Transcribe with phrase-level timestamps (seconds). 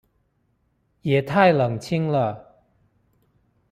[1.03, 2.55] 也太冷清了